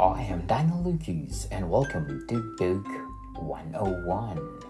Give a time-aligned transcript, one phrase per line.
[0.00, 2.86] I am Daniel Lucas, and welcome to Book
[3.34, 4.60] 101.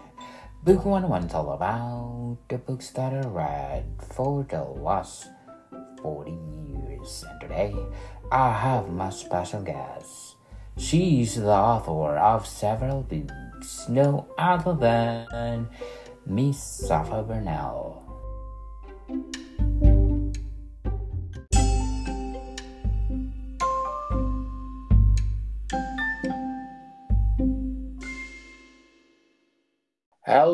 [0.63, 5.27] Book 101 is all about the books that I read for the last
[6.01, 7.23] 40 years.
[7.29, 7.75] And today,
[8.31, 10.33] I have my special guest.
[10.77, 15.69] She's the author of several books, no other than
[16.25, 18.01] Miss Sapha Burnell.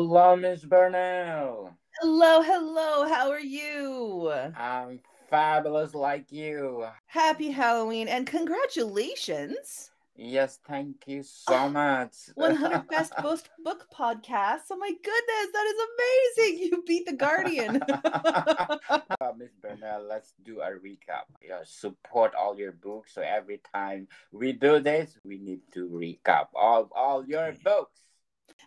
[0.08, 1.76] Hello, Miss Burnell.
[2.00, 3.08] Hello, hello.
[3.08, 4.32] How are you?
[4.56, 6.86] I'm fabulous like you.
[7.06, 9.90] Happy Halloween and congratulations.
[10.14, 12.14] Yes, thank you so much.
[12.36, 14.70] 100 Best Book Book Podcast.
[14.70, 16.70] Oh my goodness, that is amazing.
[16.70, 17.82] You beat The Guardian.
[18.04, 21.26] uh, Miss Burnell, let's do a recap.
[21.42, 23.12] Yeah, support all your books.
[23.12, 28.05] So every time we do this, we need to recap all, all your books.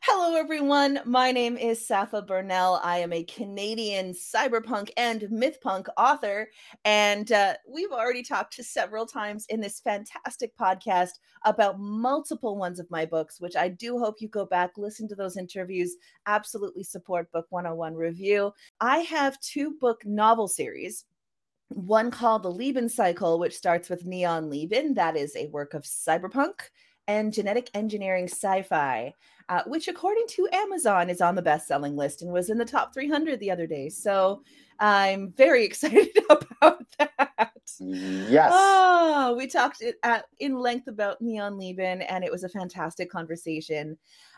[0.03, 1.01] Hello, everyone.
[1.03, 2.79] My name is Sapha Burnell.
[2.81, 6.49] I am a Canadian cyberpunk and mythpunk author.
[6.85, 12.79] And uh, we've already talked to several times in this fantastic podcast about multiple ones
[12.79, 15.97] of my books, which I do hope you go back, listen to those interviews,
[16.27, 18.53] absolutely support Book 101 review.
[18.79, 21.03] I have two book novel series
[21.69, 24.95] one called The Lieben Cycle, which starts with Neon Lieben.
[24.95, 26.53] That is a work of cyberpunk
[27.09, 29.15] and genetic engineering sci fi,
[29.49, 32.63] uh, which, according to Amazon, is on the best selling list and was in the
[32.63, 33.89] top 300 the other day.
[33.89, 34.43] So
[34.79, 37.51] I'm very excited about that.
[37.79, 38.51] Yes.
[38.53, 43.97] Oh, we talked at, in length about Neon Lieben, and it was a fantastic conversation.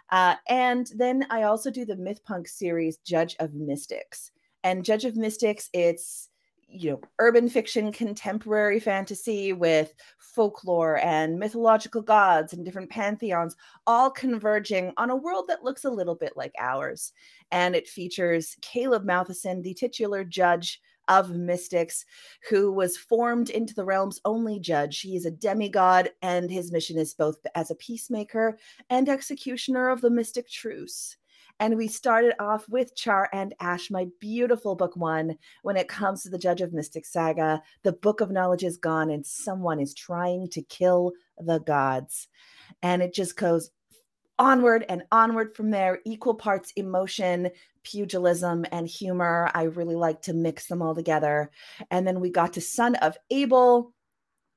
[0.10, 4.32] Uh, and then I also do the Mythpunk series, Judge of Mystics.
[4.64, 6.30] And Judge of Mystics, it's
[6.72, 13.56] you know urban fiction contemporary fantasy with folklore and mythological gods and different pantheons
[13.86, 17.12] all converging on a world that looks a little bit like ours.
[17.52, 22.06] And it features caleb matheson the titular judge of mystics
[22.50, 25.02] who was formed into the realm's only judge.
[25.02, 28.58] He is a demigod and his mission is both as a peacemaker
[28.90, 31.18] and executioner of the mystic truce
[31.62, 35.38] and we started off with Char and Ash, my beautiful book one.
[35.62, 39.12] When it comes to the Judge of Mystic Saga, the book of knowledge is gone
[39.12, 42.28] and someone is trying to kill the gods.
[42.82, 43.70] And it just goes
[44.40, 47.52] onward and onward from there, equal parts emotion,
[47.84, 49.52] pugilism, and humor.
[49.54, 51.52] I really like to mix them all together.
[51.92, 53.94] And then we got to Son of Abel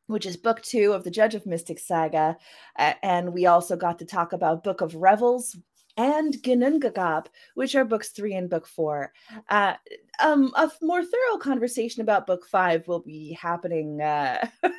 [0.07, 2.37] which is book two of the Judge of Mystic Saga.
[2.79, 5.57] Uh, and we also got to talk about Book of Revels,
[5.97, 9.13] and Ginnungagap, which are books three and book four.
[9.49, 9.75] Uh,
[10.21, 14.71] um, a more thorough conversation about book five will be happening uh, a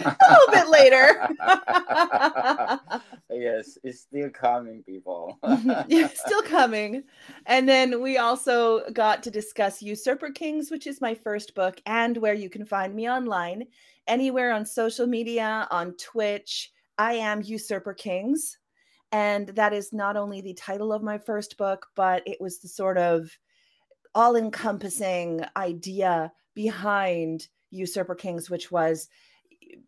[0.00, 1.28] little bit later.
[3.30, 5.38] yes, it's still coming, people.
[5.88, 7.04] yeah, still coming.
[7.46, 12.16] And then we also got to discuss Usurper Kings, which is my first book, and
[12.16, 13.66] where you can find me online,
[14.06, 16.72] anywhere on social media, on Twitch.
[16.98, 18.58] I am Usurper Kings
[19.12, 22.68] and that is not only the title of my first book, but it was the
[22.68, 23.30] sort of
[24.14, 29.08] all encompassing idea behind Usurper Kings, which was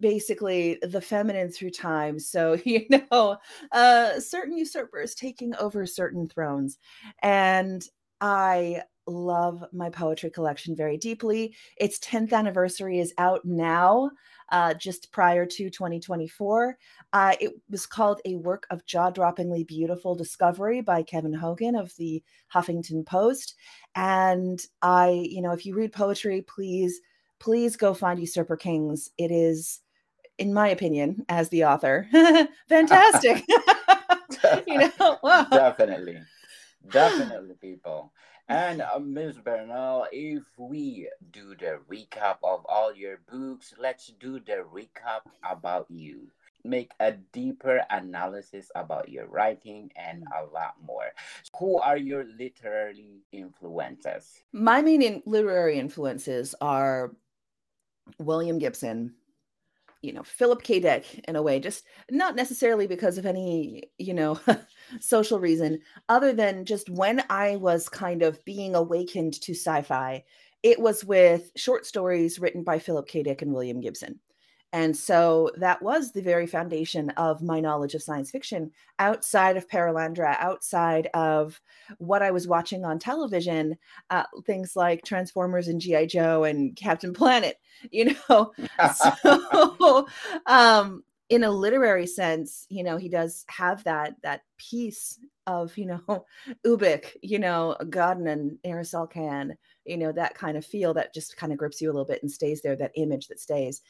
[0.01, 2.19] basically the feminine through time.
[2.19, 3.39] So, you know,
[3.73, 6.79] uh, certain usurpers taking over certain thrones.
[7.23, 7.83] And
[8.21, 11.55] I love my poetry collection very deeply.
[11.79, 14.11] Its 10th anniversary is out now
[14.51, 16.79] uh, just prior to 2024.
[17.13, 21.95] Uh, it was called A Work of Jaw Droppingly Beautiful Discovery by Kevin Hogan of
[21.97, 22.23] the
[22.53, 23.55] Huffington Post.
[23.95, 27.01] And I, you know, if you read poetry, please,
[27.39, 29.11] please go find Usurper Kings.
[29.19, 29.81] It is,
[30.39, 32.09] in my opinion, as the author,
[32.69, 33.45] fantastic.
[34.67, 35.19] you know,
[35.51, 36.21] definitely,
[36.91, 38.13] definitely, people.
[38.49, 39.37] And uh, Ms.
[39.45, 45.87] Burnell, if we do the recap of all your books, let's do the recap about
[45.91, 46.29] you.
[46.65, 51.13] Make a deeper analysis about your writing and a lot more.
[51.59, 54.43] Who are your literary influences?
[54.53, 57.13] My main in- literary influences are
[58.19, 59.15] William Gibson,
[60.03, 60.81] you know philip k.
[60.81, 64.39] Dick in a way just not necessarily because of any you know
[65.01, 70.23] social reason other than just when i was kind of being awakened to sci-fi
[70.63, 73.23] it was with short stories written by philip k.
[73.23, 74.21] Dick and william gibson
[74.73, 79.69] and so that was the very foundation of my knowledge of science fiction outside of
[79.69, 81.61] Perelandra, outside of
[81.97, 83.79] what I was watching on television,
[84.11, 86.07] uh, things like Transformers and G.I.
[86.07, 87.59] Joe and Captain Planet,
[87.91, 88.53] you know.
[88.95, 90.07] so
[90.47, 95.87] um, in a literary sense, you know, he does have that that piece of, you
[95.87, 96.27] know,
[96.67, 99.57] Ubik, you know, Godin and Aerosol can,
[99.87, 102.23] you know, that kind of feel that just kind of grips you a little bit
[102.23, 103.81] and stays there, that image that stays.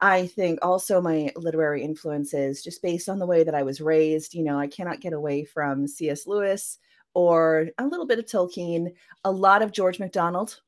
[0.00, 4.34] I think also my literary influences, just based on the way that I was raised,
[4.34, 6.26] you know, I cannot get away from C.S.
[6.26, 6.78] Lewis
[7.14, 8.92] or a little bit of Tolkien,
[9.24, 10.60] a lot of George MacDonald.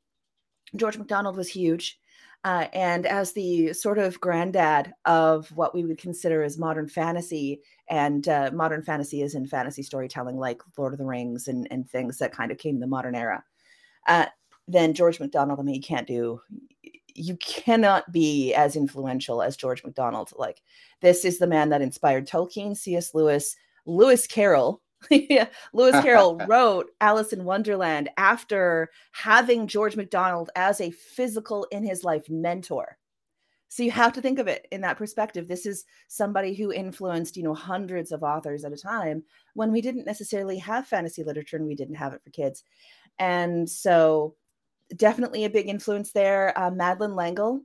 [0.76, 1.98] George MacDonald was huge.
[2.44, 7.60] Uh, and as the sort of granddad of what we would consider as modern fantasy,
[7.90, 11.88] and uh, modern fantasy is in fantasy storytelling like Lord of the Rings and, and
[11.88, 13.44] things that kind of came in the modern era,
[14.06, 14.26] uh,
[14.68, 16.40] then George MacDonald, I mean, you can't do,
[17.18, 20.32] you cannot be as influential as George MacDonald.
[20.36, 20.62] Like,
[21.00, 23.14] this is the man that inspired Tolkien, C.S.
[23.14, 23.56] Lewis,
[23.86, 30.90] Lewis Carroll, yeah, Lewis Carroll wrote Alice in Wonderland after having George MacDonald as a
[30.90, 32.98] physical in his life mentor.
[33.68, 35.46] So you have to think of it in that perspective.
[35.46, 39.22] This is somebody who influenced, you know, hundreds of authors at a time
[39.54, 42.64] when we didn't necessarily have fantasy literature and we didn't have it for kids.
[43.18, 44.34] And so
[44.96, 46.58] definitely a big influence there.
[46.58, 47.62] Uh, Madeleine L'Engle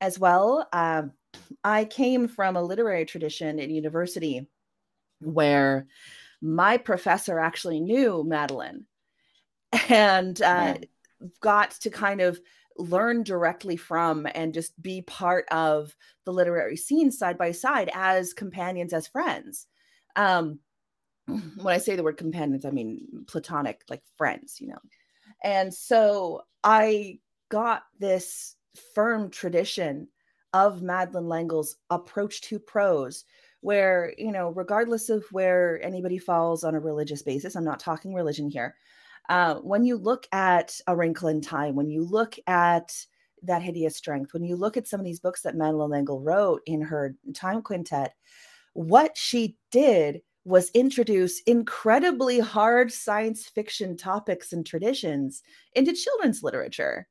[0.00, 0.66] as well.
[0.72, 1.12] Um,
[1.64, 4.48] I came from a literary tradition in university
[5.20, 5.86] where
[6.40, 8.86] my professor actually knew Madeleine
[9.88, 10.76] and uh,
[11.40, 12.40] got to kind of
[12.78, 15.94] learn directly from and just be part of
[16.24, 19.66] the literary scene side by side as companions, as friends.
[20.16, 20.60] Um,
[21.26, 24.78] when I say the word companions, I mean platonic, like friends, you know.
[25.42, 27.18] And so I
[27.50, 28.56] got this
[28.94, 30.08] firm tradition
[30.52, 33.24] of Madeleine L'Engle's approach to prose,
[33.60, 38.14] where you know regardless of where anybody falls on a religious basis i'm not talking
[38.14, 38.74] religion here
[39.28, 42.92] uh, when you look at a wrinkle in time when you look at
[43.42, 46.62] that hideous strength when you look at some of these books that Madeleine l'engle wrote
[46.66, 48.14] in her time quintet
[48.72, 55.42] what she did was introduce incredibly hard science fiction topics and traditions
[55.74, 57.06] into children's literature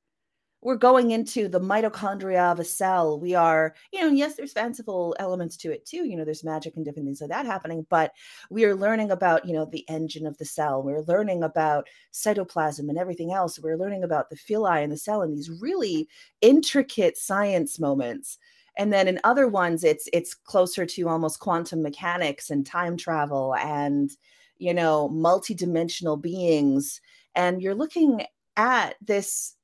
[0.62, 3.19] we're going into the mitochondria of a cell.
[3.19, 6.06] We are, you know, yes, there's fanciful elements to it too.
[6.06, 8.12] You know, there's magic and different things like that happening, but
[8.50, 10.83] we are learning about, you know, the engine of the cell.
[10.83, 13.59] We're learning about cytoplasm and everything else.
[13.59, 16.09] We're learning about the villi in the cell and these really
[16.41, 18.38] intricate science moments.
[18.80, 23.54] And then in other ones, it's it's closer to almost quantum mechanics and time travel
[23.56, 24.10] and,
[24.58, 27.00] you know, multidimensional beings.
[27.36, 28.26] And you're looking
[28.58, 29.56] at this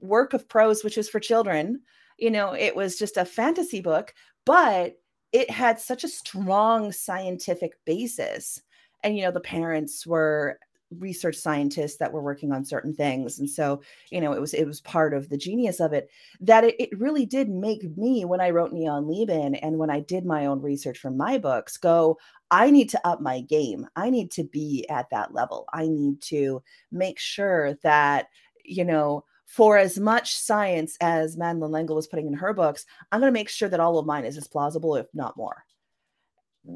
[0.00, 1.80] work of prose which was for children
[2.18, 4.12] you know it was just a fantasy book
[4.44, 4.96] but
[5.30, 8.60] it had such a strong scientific basis
[9.04, 10.58] and you know the parents were
[10.98, 13.80] research scientists that were working on certain things and so
[14.10, 16.10] you know it was it was part of the genius of it
[16.40, 20.00] that it, it really did make me when i wrote neon lieben and when i
[20.00, 22.18] did my own research for my books go
[22.50, 26.20] i need to up my game i need to be at that level i need
[26.20, 28.26] to make sure that
[28.64, 33.20] you know for as much science as madeleine L'Engle was putting in her books, I'm
[33.20, 35.66] going to make sure that all of mine is as plausible, if not more.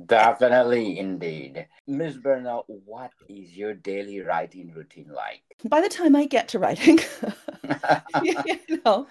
[0.07, 1.67] Definitely, indeed.
[1.87, 2.19] Ms.
[2.19, 5.43] Burnell, what is your daily writing routine like?
[5.65, 6.99] By the time I get to writing,
[8.23, 9.07] you know,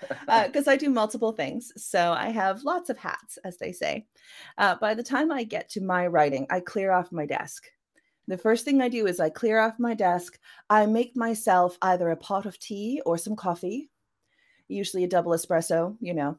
[0.45, 1.71] because uh, I do multiple things.
[1.77, 4.05] So I have lots of hats, as they say.
[4.57, 7.63] Uh, by the time I get to my writing, I clear off my desk.
[8.27, 10.39] The first thing I do is I clear off my desk.
[10.69, 13.89] I make myself either a pot of tea or some coffee,
[14.67, 16.37] usually a double espresso, you know,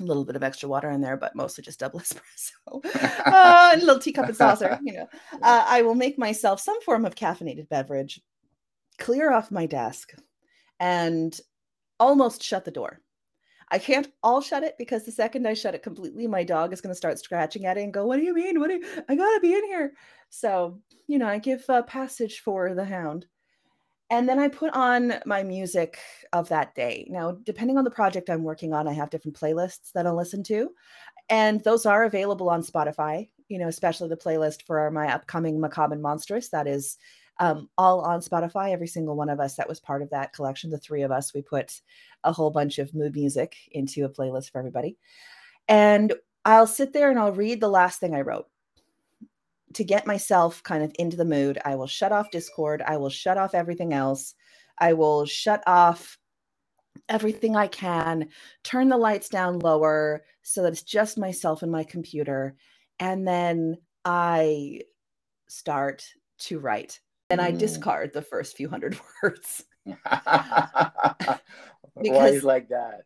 [0.00, 2.84] a little bit of extra water in there, but mostly just double espresso,
[3.26, 4.78] uh, a little teacup and saucer.
[4.82, 5.08] You know,
[5.42, 8.20] uh, I will make myself some form of caffeinated beverage,
[8.98, 10.14] clear off my desk,
[10.80, 11.38] and
[12.00, 13.00] almost shut the door.
[13.70, 16.80] I can't all shut it because the second I shut it completely, my dog is
[16.80, 18.60] going to start scratching at it and go, "What do you mean?
[18.60, 19.94] What do you, I gotta be in here?"
[20.28, 23.26] So you know, I give a passage for the hound,
[24.14, 25.98] and then I put on my music
[26.32, 27.08] of that day.
[27.10, 30.44] Now, depending on the project I'm working on, I have different playlists that I'll listen
[30.44, 30.70] to,
[31.28, 33.28] and those are available on Spotify.
[33.48, 36.48] You know, especially the playlist for my upcoming Macabre and Monstrous.
[36.50, 36.96] That is
[37.40, 38.70] um, all on Spotify.
[38.70, 41.34] Every single one of us that was part of that collection, the three of us,
[41.34, 41.80] we put
[42.22, 44.96] a whole bunch of mood music into a playlist for everybody.
[45.66, 48.46] And I'll sit there and I'll read the last thing I wrote
[49.74, 51.58] to get myself kind of into the mood.
[51.64, 52.82] I will shut off Discord.
[52.86, 54.34] I will shut off everything else.
[54.78, 56.18] I will shut off
[57.08, 58.28] everything I can,
[58.62, 62.54] turn the lights down lower so that it's just myself and my computer.
[62.98, 64.80] And then I
[65.48, 66.06] start
[66.38, 67.00] to write
[67.30, 67.58] and I mm.
[67.58, 69.64] discard the first few hundred words.
[69.84, 71.40] because,
[71.94, 73.02] Why is like that?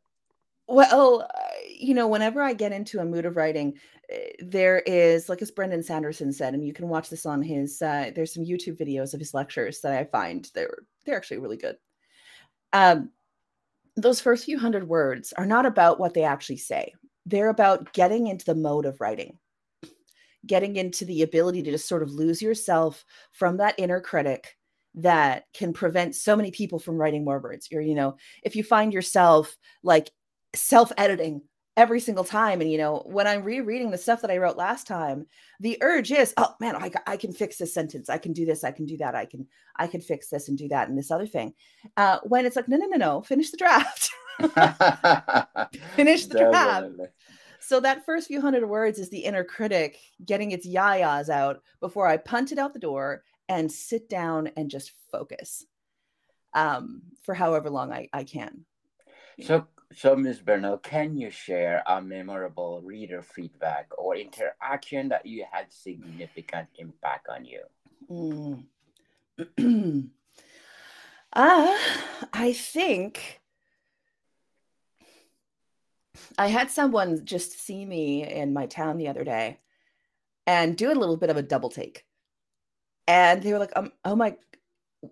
[0.66, 3.78] Well, uh, you know, whenever I get into a mood of writing,
[4.40, 8.10] there is like as brandon sanderson said and you can watch this on his uh,
[8.14, 11.76] there's some youtube videos of his lectures that i find they're they're actually really good
[12.72, 13.10] um
[13.96, 16.92] those first few hundred words are not about what they actually say
[17.26, 19.38] they're about getting into the mode of writing
[20.46, 24.56] getting into the ability to just sort of lose yourself from that inner critic
[24.94, 27.68] that can prevent so many people from writing more words.
[27.72, 30.10] Or, you know, if you find yourself like
[30.54, 31.42] self editing
[31.78, 34.88] every single time, and, you know, when I'm rereading the stuff that I wrote last
[34.88, 35.26] time,
[35.60, 38.10] the urge is, oh man, I, I can fix this sentence.
[38.10, 38.64] I can do this.
[38.64, 39.14] I can do that.
[39.14, 41.54] I can, I can fix this and do that and this other thing.
[41.96, 44.10] Uh, when it's like, no, no, no, no, finish the draft.
[45.94, 47.12] finish the draft.
[47.60, 52.08] So that first few hundred words is the inner critic getting its yayas out before
[52.08, 55.64] I punt it out the door and sit down and just focus
[56.54, 58.64] um, for however long I, I can.
[59.42, 60.40] So, so Ms.
[60.40, 67.28] Burnell, can you share a memorable reader feedback or interaction that you had significant impact
[67.28, 67.62] on you?
[68.10, 68.64] Mm.
[71.32, 71.78] uh,
[72.32, 73.40] I think
[76.36, 79.60] I had someone just see me in my town the other day
[80.46, 82.04] and do a little bit of a double take
[83.08, 84.36] and they were like, um, oh my,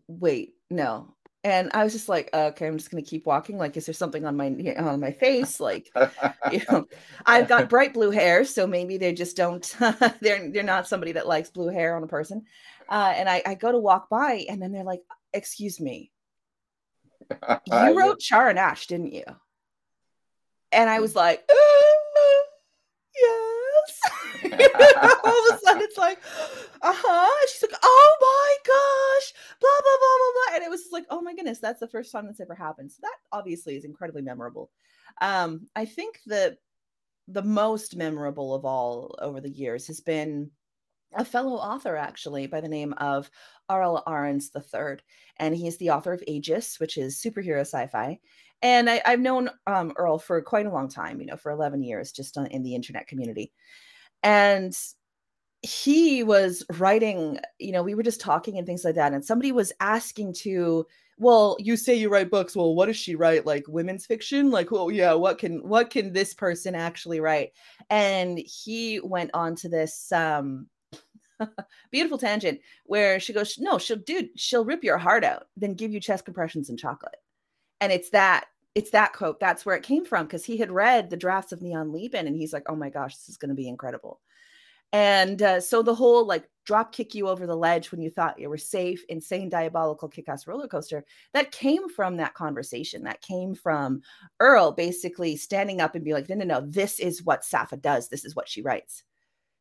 [0.06, 1.15] wait, no.
[1.46, 3.56] And I was just like, okay, I'm just gonna keep walking.
[3.56, 4.48] Like, is there something on my
[4.78, 5.60] on my face?
[5.60, 5.88] Like,
[6.50, 6.88] you know,
[7.26, 9.62] I've got bright blue hair, so maybe they just don't.
[10.20, 12.46] they're they're not somebody that likes blue hair on a person.
[12.88, 16.10] Uh, and I, I go to walk by, and then they're like, "Excuse me,
[17.40, 19.22] you wrote Char and Ash, didn't you?"
[20.72, 21.48] And I was like,
[23.14, 23.45] "Yes."
[25.24, 26.18] All of a sudden, it's like,
[26.82, 27.46] uh-huh.
[27.52, 30.56] She's like, oh my gosh, blah, blah, blah, blah, blah.
[30.56, 32.92] And it was just like, oh my goodness, that's the first time that's ever happened.
[32.92, 34.70] So that obviously is incredibly memorable.
[35.20, 36.58] Um, I think that
[37.28, 40.50] the most memorable of all over the years has been
[41.14, 43.30] a fellow author actually by the name of
[43.70, 44.98] Earl Arens III.
[45.38, 48.18] And he's the author of Aegis, which is superhero sci-fi.
[48.62, 51.82] And I, have known um, Earl for quite a long time, you know, for 11
[51.82, 53.52] years, just on, in the internet community.
[54.22, 54.76] And
[55.62, 59.12] he was writing, you know, we were just talking and things like that.
[59.12, 60.86] And somebody was asking to,
[61.18, 62.54] well, you say you write books.
[62.54, 63.46] Well, what does she write?
[63.46, 64.50] Like women's fiction?
[64.50, 67.52] Like, oh yeah, what can what can this person actually write?
[67.88, 70.66] And he went on to this um
[71.90, 75.92] beautiful tangent where she goes, No, she'll dude, she'll rip your heart out, then give
[75.92, 77.16] you chest compressions and chocolate.
[77.80, 78.46] And it's that
[78.76, 79.40] it's that quote.
[79.40, 82.36] That's where it came from because he had read the drafts of Neon Lieben and
[82.36, 84.20] he's like, Oh my gosh, this is going to be incredible.
[84.92, 88.38] And uh, so the whole like drop kick you over the ledge when you thought
[88.38, 93.02] you were safe, insane, diabolical kick ass roller coaster, that came from that conversation.
[93.04, 94.02] That came from
[94.40, 98.10] Earl basically standing up and be like, no, no, no, this is what Sapha does.
[98.10, 99.04] This is what she writes.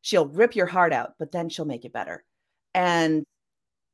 [0.02, 2.22] She'll rip your heart out, but then she'll make it better.
[2.74, 3.24] And,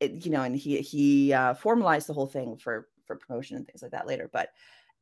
[0.01, 3.67] it, you know, and he, he uh, formalized the whole thing for, for promotion and
[3.67, 4.29] things like that later.
[4.33, 4.49] But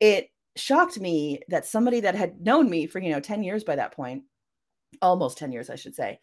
[0.00, 3.76] it shocked me that somebody that had known me for, you know, 10 years by
[3.76, 4.24] that point
[5.02, 6.18] almost 10 years, I should say,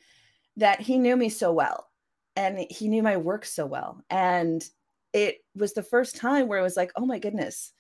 [0.57, 1.88] that he knew me so well
[2.36, 4.03] and he knew my work so well.
[4.10, 4.63] And
[5.13, 7.72] it was the first time where it was like, oh my goodness,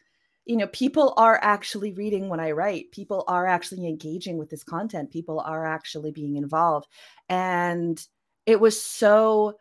[0.45, 2.91] you know, people are actually reading what I write.
[2.91, 5.11] People are actually engaging with this content.
[5.11, 6.87] People are actually being involved.
[7.27, 8.01] And
[8.45, 9.57] it was so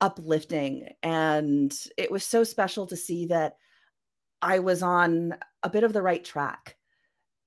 [0.00, 0.88] uplifting.
[1.02, 3.56] And it was so special to see that
[4.40, 5.34] I was on
[5.66, 6.76] a bit of the right track.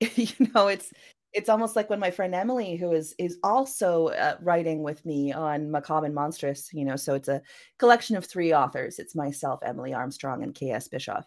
[0.00, 0.92] you know, it's
[1.32, 5.32] it's almost like when my friend Emily, who is is also uh, writing with me
[5.32, 7.42] on Macabre and Monstrous, you know, so it's a
[7.78, 8.98] collection of three authors.
[8.98, 10.88] It's myself, Emily Armstrong, and K.S.
[10.88, 11.26] Bischoff.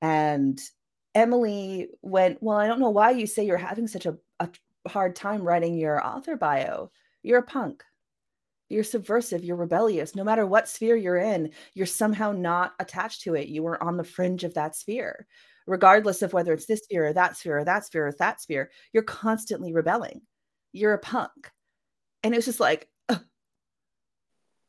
[0.00, 0.60] And
[1.14, 4.48] Emily went, Well, I don't know why you say you're having such a, a
[4.86, 6.90] hard time writing your author bio.
[7.22, 7.82] You're a punk.
[8.68, 9.44] You're subversive.
[9.44, 10.14] You're rebellious.
[10.14, 13.48] No matter what sphere you're in, you're somehow not attached to it.
[13.48, 15.26] You were on the fringe of that sphere
[15.68, 18.70] regardless of whether it's this sphere or that sphere or that sphere or that sphere,
[18.92, 20.22] you're constantly rebelling.
[20.72, 21.50] You're a punk.
[22.22, 22.88] And it was just like,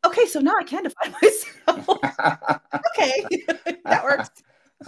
[0.05, 1.99] okay, so now I can define myself.
[2.91, 3.25] okay,
[3.85, 4.29] that works.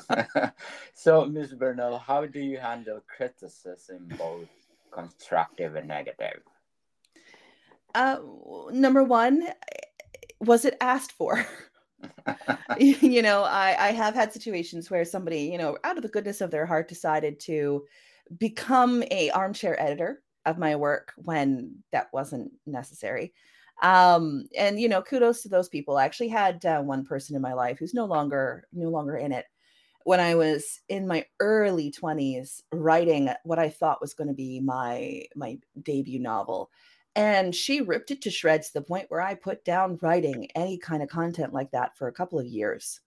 [0.94, 1.54] so, Ms.
[1.54, 4.48] Burnell, how do you handle criticism, both
[4.92, 6.42] constructive and negative?
[7.94, 8.20] Uh,
[8.72, 9.48] number one,
[10.40, 11.46] was it asked for?
[12.80, 16.42] you know, I, I have had situations where somebody, you know, out of the goodness
[16.42, 17.86] of their heart decided to
[18.38, 23.34] become a armchair editor of my work when that wasn't necessary.
[23.82, 25.98] Um, and you know, kudos to those people.
[25.98, 29.32] I actually had uh, one person in my life who's no longer no longer in
[29.32, 29.46] it.
[30.04, 34.60] When I was in my early 20s writing what I thought was going to be
[34.60, 36.70] my my debut novel
[37.16, 40.78] And she ripped it to shreds to the point where I put down writing any
[40.78, 43.02] kind of content like that for a couple of years.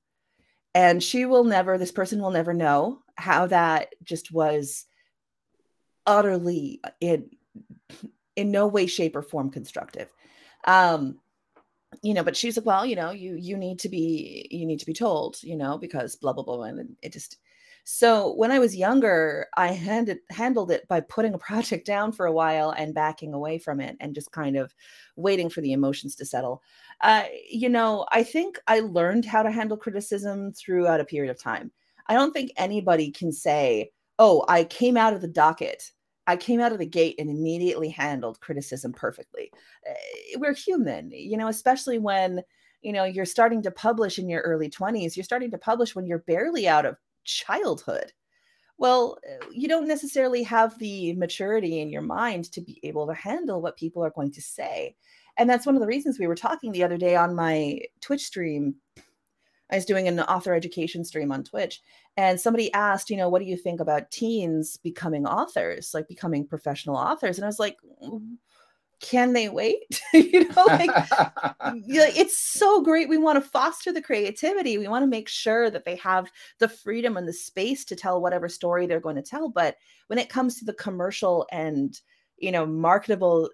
[0.74, 4.84] And she will never, this person will never know how that just was
[6.06, 7.30] utterly in
[8.36, 10.08] in no way, shape, or form constructive.
[10.66, 11.20] Um,
[12.02, 14.80] you know, but she's like, well, you know, you you need to be you need
[14.80, 17.38] to be told, you know, because blah blah blah, and it just
[17.84, 22.24] so when I was younger, I handed, handled it by putting a project down for
[22.24, 24.74] a while and backing away from it and just kind of
[25.16, 26.62] waiting for the emotions to settle.
[27.02, 31.38] Uh, you know, I think I learned how to handle criticism throughout a period of
[31.38, 31.70] time.
[32.06, 35.90] I don't think anybody can say, oh, I came out of the docket.
[36.26, 39.52] I came out of the gate and immediately handled criticism perfectly.
[39.88, 39.92] Uh,
[40.38, 42.42] we're human, you know, especially when
[42.80, 46.06] you know you're starting to publish in your early 20s you're starting to publish when
[46.06, 48.12] you're barely out of childhood.
[48.76, 53.14] Well, uh, you don't necessarily have the maturity in your mind to be able to
[53.14, 54.96] handle what people are going to say.
[55.36, 58.24] And that's one of the reasons we were talking the other day on my Twitch
[58.24, 58.76] stream.
[59.70, 61.82] I was doing an author education stream on Twitch,
[62.16, 66.46] and somebody asked, you know, what do you think about teens becoming authors, like becoming
[66.46, 67.38] professional authors?
[67.38, 67.76] And I was like,
[69.04, 70.00] can they wait?
[70.14, 70.90] you know, like
[71.86, 73.08] it's so great.
[73.08, 74.78] We want to foster the creativity.
[74.78, 78.22] We want to make sure that they have the freedom and the space to tell
[78.22, 79.50] whatever story they're going to tell.
[79.50, 82.00] But when it comes to the commercial and
[82.38, 83.50] you know marketable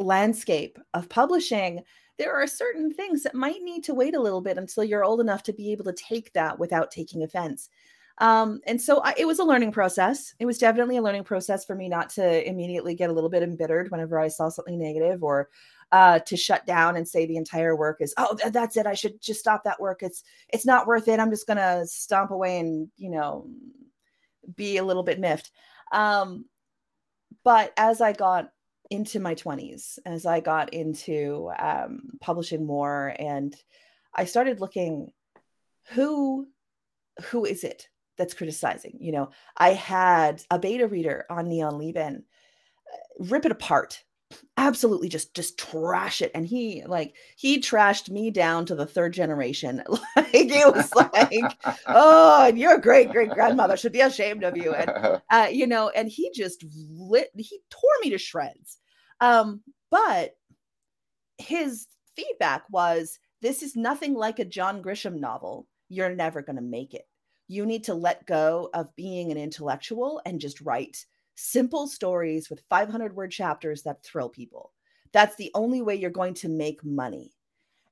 [0.00, 1.84] landscape of publishing,
[2.18, 5.20] there are certain things that might need to wait a little bit until you're old
[5.20, 7.68] enough to be able to take that without taking offense.
[8.22, 10.32] Um, and so I, it was a learning process.
[10.38, 13.42] It was definitely a learning process for me not to immediately get a little bit
[13.42, 15.48] embittered whenever I saw something negative or
[15.90, 18.86] uh, to shut down and say the entire work is, oh, th- that's it.
[18.86, 20.04] I should just stop that work.
[20.04, 21.18] It's, it's not worth it.
[21.18, 23.50] I'm just to stomp away and, you know,
[24.54, 25.50] be a little bit miffed.
[25.90, 26.44] Um,
[27.42, 28.50] but as I got
[28.88, 33.52] into my 20s, as I got into um, publishing more and
[34.14, 35.10] I started looking
[35.88, 36.46] who
[37.24, 38.98] who is it that's criticizing.
[39.00, 42.24] You know, I had a beta reader on Neon Lieben
[42.92, 44.04] uh, rip it apart
[44.56, 46.30] absolutely just just trash it.
[46.34, 49.82] And he like he trashed me down to the third generation.
[50.16, 54.72] Like it was like oh and your great great grandmother should be ashamed of you.
[54.72, 58.78] And uh, you know and he just lit he tore me to shreds.
[59.20, 60.32] Um but
[61.38, 65.66] his feedback was this is nothing like a john grisham novel.
[65.88, 67.06] You're never going to make it
[67.48, 72.62] you need to let go of being an intellectual and just write simple stories with
[72.68, 74.72] 500 word chapters that thrill people.
[75.12, 77.32] That's the only way you're going to make money.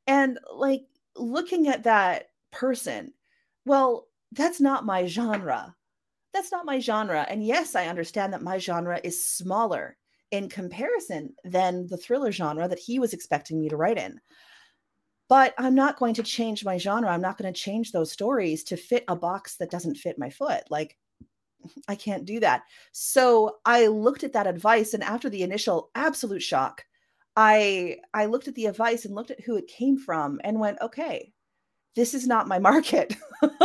[0.06, 0.82] And like
[1.16, 3.12] looking at that person,
[3.64, 5.74] well, that's not my genre.
[6.32, 7.26] That's not my genre.
[7.28, 9.96] And yes, I understand that my genre is smaller
[10.30, 14.20] in comparison than the thriller genre that he was expecting me to write in
[15.30, 17.08] but I'm not going to change my genre.
[17.08, 20.28] I'm not going to change those stories to fit a box that doesn't fit my
[20.28, 20.64] foot.
[20.70, 20.98] Like,
[21.86, 22.64] I can't do that.
[22.90, 26.84] So I looked at that advice, and after the initial absolute shock,
[27.36, 30.80] I I looked at the advice and looked at who it came from and went,
[30.82, 31.32] okay,
[31.96, 33.16] this is not my market.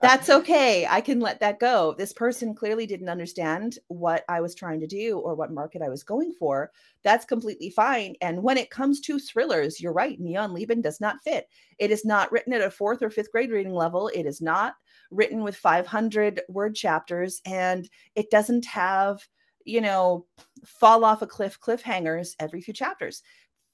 [0.00, 0.86] That's okay.
[0.88, 1.94] I can let that go.
[1.98, 5.88] This person clearly didn't understand what I was trying to do or what market I
[5.88, 6.70] was going for.
[7.02, 8.14] That's completely fine.
[8.22, 10.18] And when it comes to thrillers, you're right.
[10.18, 11.48] Neon Lieben does not fit.
[11.78, 14.08] It is not written at a fourth or fifth grade reading level.
[14.08, 14.74] It is not
[15.10, 17.42] written with 500 word chapters.
[17.44, 19.26] And it doesn't have,
[19.64, 20.26] you know,
[20.64, 23.22] fall off a cliff cliffhangers every few chapters.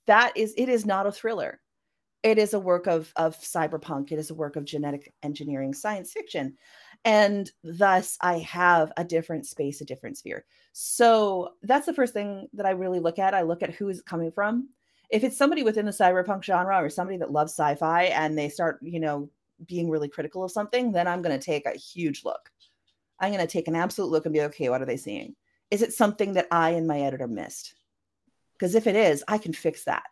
[0.07, 1.61] That is, it is not a thriller
[2.23, 4.13] it is a work of of cyberpunk.
[4.13, 6.57] It is a work of genetic engineering science fiction.
[7.05, 10.45] And thus i have a different space a different sphere.
[10.73, 13.35] So that's the first thing that i really look at.
[13.35, 14.69] I look at who is coming from.
[15.11, 18.79] If it's somebody within the cyberpunk genre or somebody that loves sci-fi and they start
[18.83, 19.29] you know
[19.67, 22.51] being really critical of something then i'm going to take a huge look.
[23.21, 25.35] I'm going to take an absolute look and be okay what are they seeing?
[25.71, 27.75] Is it something that i and my editor missed?
[28.53, 30.05] Because if it is i can fix that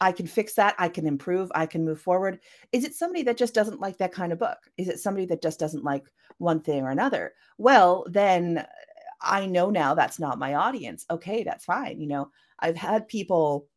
[0.00, 0.74] I can fix that.
[0.78, 1.50] I can improve.
[1.54, 2.40] I can move forward.
[2.72, 4.58] Is it somebody that just doesn't like that kind of book?
[4.76, 6.04] Is it somebody that just doesn't like
[6.38, 7.32] one thing or another?
[7.56, 8.66] Well, then
[9.22, 11.06] I know now that's not my audience.
[11.10, 12.00] Okay, that's fine.
[12.00, 13.68] You know, I've had people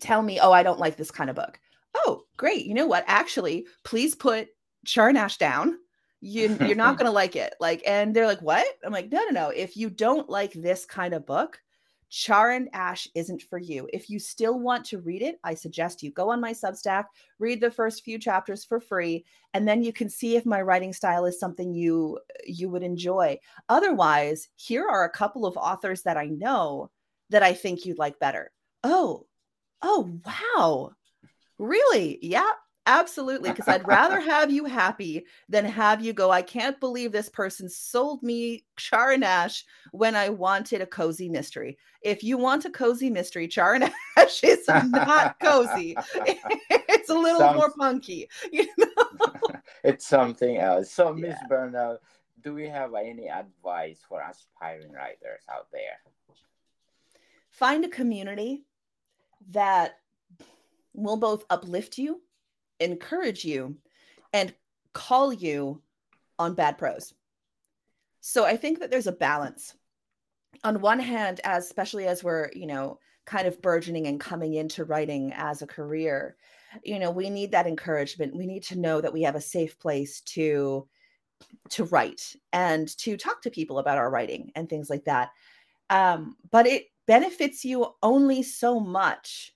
[0.00, 1.60] tell me, oh, I don't like this kind of book.
[1.94, 2.66] Oh, great.
[2.66, 3.04] You know what?
[3.06, 4.48] Actually, please put
[4.84, 5.78] Char and Ash down.
[6.20, 7.54] You, you're not going to like it.
[7.60, 8.66] Like, and they're like, what?
[8.84, 9.48] I'm like, no, no, no.
[9.50, 11.60] If you don't like this kind of book,
[12.10, 13.88] Char and Ash isn't for you.
[13.92, 17.04] If you still want to read it, I suggest you go on my Substack,
[17.38, 20.92] read the first few chapters for free, and then you can see if my writing
[20.92, 23.38] style is something you you would enjoy.
[23.68, 26.90] Otherwise, here are a couple of authors that I know
[27.30, 28.50] that I think you'd like better.
[28.82, 29.26] Oh,
[29.82, 30.92] oh, wow.
[31.58, 32.18] Really?
[32.22, 32.50] Yeah,
[32.88, 33.50] absolutely.
[33.50, 37.68] Because I'd rather have you happy than have you go, I can't believe this person
[37.68, 41.78] sold me Char and Ash when I wanted a cozy mystery.
[42.02, 43.84] If you want a cozy mystery, Char and
[44.16, 45.96] Ash is not cozy.
[46.14, 48.28] it's a little Sounds, more punky.
[48.50, 49.38] You know?
[49.84, 50.90] it's something else.
[50.90, 51.48] So, Miss yeah.
[51.48, 51.98] Burnell,
[52.42, 56.00] do we have any advice for aspiring writers out there?
[57.50, 58.64] Find a community
[59.50, 59.98] that
[60.94, 62.20] will both uplift you,
[62.80, 63.76] encourage you,
[64.32, 64.54] and
[64.92, 65.82] call you
[66.38, 67.14] on bad prose.
[68.20, 69.74] So I think that there's a balance.
[70.64, 74.84] On one hand, as especially as we're, you know, kind of burgeoning and coming into
[74.84, 76.36] writing as a career,
[76.82, 78.36] you know, we need that encouragement.
[78.36, 80.86] We need to know that we have a safe place to
[81.70, 85.30] to write and to talk to people about our writing and things like that.
[85.88, 89.54] Um, but it benefits you only so much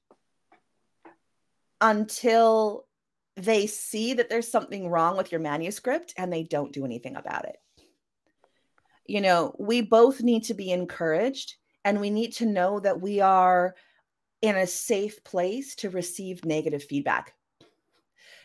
[1.80, 2.86] until
[3.36, 7.46] they see that there's something wrong with your manuscript and they don't do anything about
[7.46, 7.56] it.
[9.06, 13.20] You know, we both need to be encouraged and we need to know that we
[13.20, 13.74] are
[14.42, 17.34] in a safe place to receive negative feedback.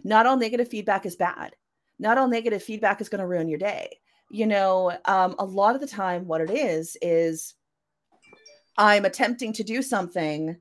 [0.04, 1.56] Not all negative feedback is bad.
[2.00, 4.00] Not all negative feedback is going to ruin your day.
[4.30, 7.56] You know, um, a lot of the time, what it is, is
[8.78, 10.58] I'm attempting to do something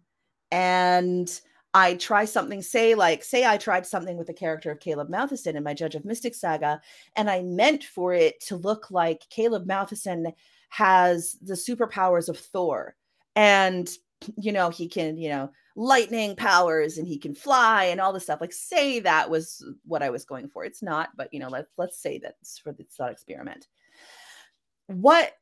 [0.50, 1.40] and
[1.76, 5.56] I try something, say, like, say I tried something with the character of Caleb Matheson
[5.56, 6.80] in my Judge of Mystic saga,
[7.16, 10.32] and I meant for it to look like Caleb Matheson
[10.70, 12.96] has the superpowers of Thor.
[13.34, 13.90] And,
[14.38, 18.22] you know, he can, you know, lightning powers and he can fly and all this
[18.22, 18.40] stuff.
[18.40, 20.64] Like, say that was what I was going for.
[20.64, 23.68] It's not, but, you know, let's, let's say that's for the thought experiment.
[24.86, 25.34] What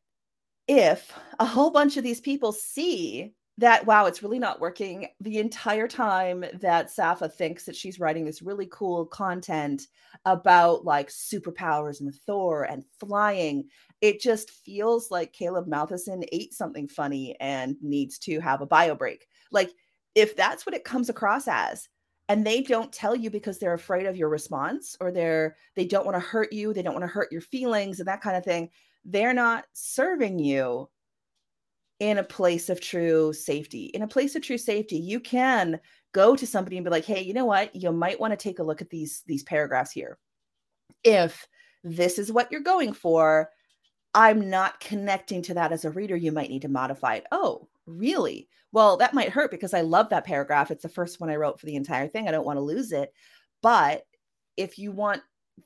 [0.66, 5.08] if a whole bunch of these people see that wow it's really not working.
[5.20, 9.86] The entire time that sapha thinks that she's writing this really cool content
[10.24, 13.68] about like superpowers and thor and flying
[14.00, 18.94] it just feels like caleb matheson ate something funny and needs to have a bio
[18.94, 19.26] break.
[19.52, 19.70] Like
[20.14, 21.88] if that's what it comes across as
[22.28, 26.06] and they don't tell you because they're afraid of your response or they're they don't
[26.06, 28.44] want to hurt you they don't want to hurt your feelings and that kind of
[28.44, 28.68] thing
[29.04, 30.88] they're not serving you
[32.00, 33.86] in a place of true safety.
[33.86, 35.80] In a place of true safety, you can
[36.12, 37.74] go to somebody and be like, "Hey, you know what?
[37.74, 40.18] You might want to take a look at these these paragraphs here.
[41.04, 41.46] If
[41.84, 43.50] this is what you're going for,
[44.14, 46.16] I'm not connecting to that as a reader.
[46.16, 48.48] You might need to modify it." Oh, really?
[48.72, 50.70] Well, that might hurt because I love that paragraph.
[50.70, 52.28] It's the first one I wrote for the entire thing.
[52.28, 53.12] I don't want to lose it.
[53.62, 54.04] But
[54.56, 55.22] if you want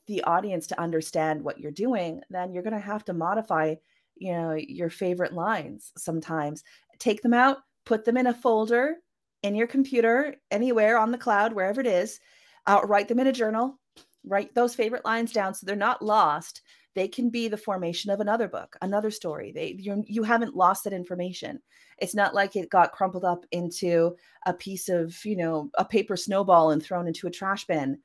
[0.07, 3.75] the audience to understand what you're doing, then you're going to have to modify
[4.19, 6.63] you know your favorite lines sometimes.
[6.99, 8.97] Take them out put them in a folder
[9.41, 12.19] in your computer anywhere on the cloud wherever it is.
[12.67, 13.79] Uh, write them in a journal.
[14.23, 16.61] Write those favorite lines down so they're not lost.
[16.93, 19.51] They can be the formation of another book another story.
[19.51, 21.59] They you, you haven't lost that information.
[21.97, 26.15] It's not like it got crumpled up into a piece of you know a paper
[26.15, 27.97] snowball and thrown into a trash bin.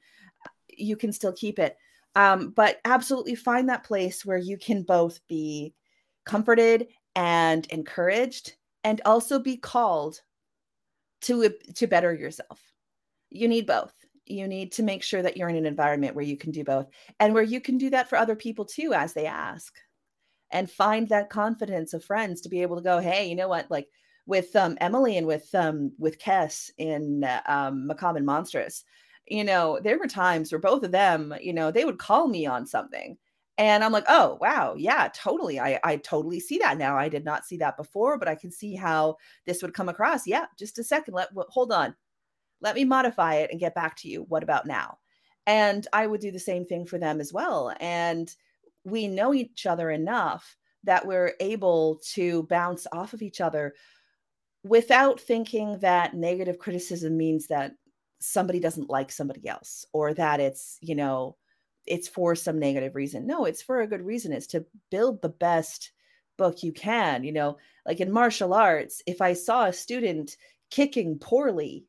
[0.69, 1.77] You can still keep it.
[2.15, 5.75] Um, but absolutely find that place where you can both be
[6.25, 10.21] comforted and encouraged and also be called
[11.23, 12.61] to to better yourself.
[13.31, 13.95] You need both.
[14.27, 16.89] You need to make sure that you're in an environment where you can do both
[17.21, 19.75] and where you can do that for other people too as they ask.
[20.51, 23.71] And find that confidence of friends to be able to go hey you know what?
[23.71, 23.89] Like
[24.27, 28.85] with um, emily and with um, with kess in uh, um, macabre and monstrous
[29.27, 32.47] you know there were times where both of them you know they would call me
[32.47, 33.17] on something
[33.57, 34.75] and I'm like, oh, wow.
[34.77, 35.61] Yeah, totally.
[35.61, 36.97] I, I totally see that now.
[36.97, 40.27] I did not see that before, but I can see how this would come across.
[40.27, 41.15] Yeah, just a second.
[41.15, 41.95] Let hold on.
[42.61, 44.25] Let me modify it and get back to you.
[44.29, 44.99] What about now?
[45.47, 47.73] And I would do the same thing for them as well.
[47.79, 48.35] And
[48.85, 53.75] we know each other enough that we're able to bounce off of each other
[54.65, 57.73] without thinking that negative criticism means that
[58.21, 61.37] somebody doesn't like somebody else or that it's, you know,
[61.87, 63.27] it's for some negative reason.
[63.27, 64.33] No, it's for a good reason.
[64.33, 65.93] It's to build the best
[66.37, 67.25] book you can.
[67.25, 70.37] You know, like in martial arts, if I saw a student
[70.71, 71.85] kicking poorly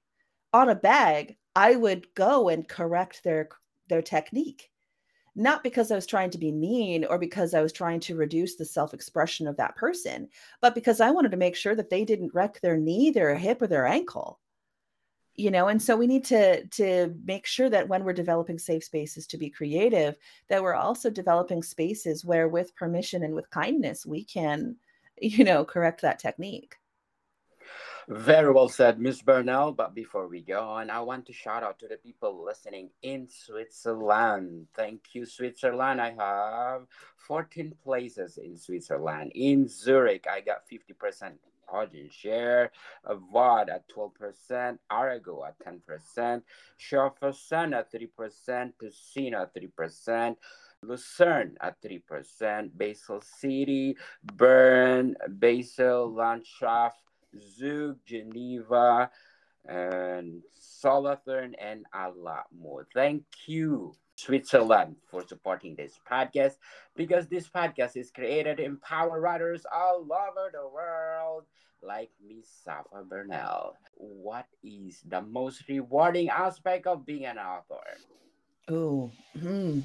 [0.54, 3.50] on a bag, I would go and correct their
[3.88, 4.72] their technique.
[5.38, 8.56] Not because I was trying to be mean or because I was trying to reduce
[8.56, 10.30] the self expression of that person,
[10.62, 13.62] but because I wanted to make sure that they didn't wreck their knee, their hip,
[13.62, 14.40] or their ankle
[15.36, 18.84] you know and so we need to to make sure that when we're developing safe
[18.84, 20.18] spaces to be creative
[20.48, 24.76] that we're also developing spaces where with permission and with kindness we can
[25.22, 26.76] you know correct that technique
[28.08, 29.72] Very well said, Miss Burnell.
[29.72, 33.28] But before we go on, I want to shout out to the people listening in
[33.28, 34.68] Switzerland.
[34.76, 36.00] Thank you, Switzerland.
[36.00, 36.86] I have
[37.18, 39.32] 14 places in Switzerland.
[39.34, 41.34] In Zurich, I got 50%
[41.72, 42.72] audience share.
[43.32, 46.42] Vaud at 12%, Aargau at 10%,
[46.80, 50.36] Schaffhausen at 3%, Ticino at 3%.
[50.82, 56.92] Lucerne at 3%, Basel City, Bern, Basel, Landschaft,
[57.58, 59.10] Zug, Geneva,
[59.68, 62.88] and Solothurn, and a lot more.
[62.94, 66.54] Thank you, Switzerland, for supporting this podcast
[66.96, 71.44] because this podcast is created to empower writers all over the world,
[71.82, 73.76] like Miss Sapha Burnell.
[73.96, 77.76] What is the most rewarding aspect of being an author?
[78.70, 79.82] Oh, hmm.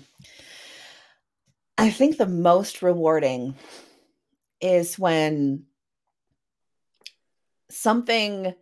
[1.76, 3.54] I think the most rewarding
[4.60, 5.64] is when
[7.70, 8.54] something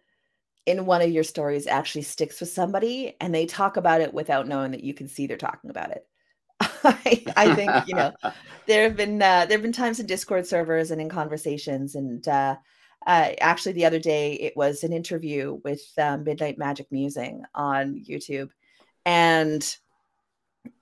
[0.68, 4.46] in one of your stories actually sticks with somebody and they talk about it without
[4.46, 6.07] knowing that you can see they're talking about it.
[6.61, 8.12] I, I, think you know
[8.66, 12.26] there have been uh, there have been times in Discord servers and in conversations, and
[12.28, 12.57] uh,
[13.07, 18.04] uh, actually the other day it was an interview with uh, Midnight Magic Musing on
[18.07, 18.50] YouTube,
[19.07, 19.76] and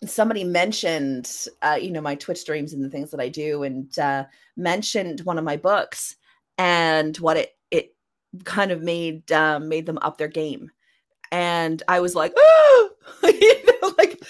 [0.04, 1.30] somebody mentioned
[1.62, 4.24] uh, you know my Twitch streams and the things that I do, and uh,
[4.56, 6.16] mentioned one of my books
[6.58, 7.55] and what it
[8.44, 10.70] kind of made um, made them up their game.
[11.32, 12.90] And i was like oh!
[13.24, 14.20] you know like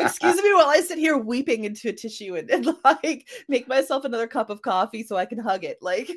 [0.00, 4.04] excuse me while i sit here weeping into a tissue and, and like make myself
[4.04, 5.78] another cup of coffee so i can hug it.
[5.80, 6.10] Like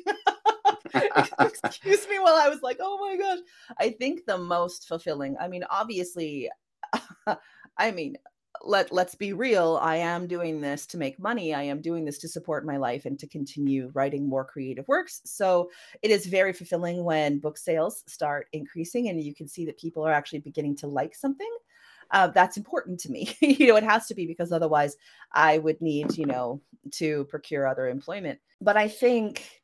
[1.40, 3.38] excuse me while i was like oh my gosh.
[3.78, 6.50] I think the most fulfilling i mean obviously
[7.78, 8.16] i mean
[8.66, 12.18] let let's be real i am doing this to make money i am doing this
[12.18, 15.70] to support my life and to continue writing more creative works so
[16.02, 20.06] it is very fulfilling when book sales start increasing and you can see that people
[20.06, 21.50] are actually beginning to like something
[22.10, 23.34] uh, that's important to me.
[23.40, 24.96] You know it has to be because otherwise
[25.32, 26.60] i would need you know
[26.92, 29.62] to procure other employment but i think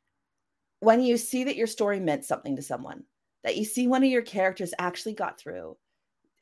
[0.79, 3.03] when you see that your story meant something to someone
[3.43, 5.77] that you see one of your characters actually got through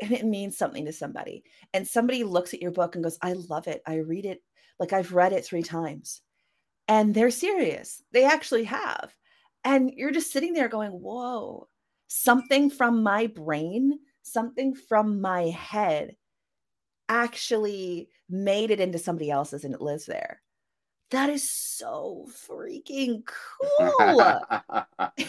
[0.01, 1.43] and it means something to somebody.
[1.73, 3.81] And somebody looks at your book and goes, I love it.
[3.85, 4.41] I read it
[4.79, 6.21] like I've read it three times.
[6.87, 8.01] And they're serious.
[8.11, 9.13] They actually have.
[9.63, 11.67] And you're just sitting there going, whoa,
[12.07, 16.15] something from my brain, something from my head
[17.09, 20.41] actually made it into somebody else's and it lives there.
[21.11, 24.41] That is so freaking cool.